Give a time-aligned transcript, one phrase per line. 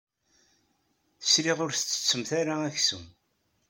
[1.21, 3.05] Sliɣ ur tettettemt ara aksum.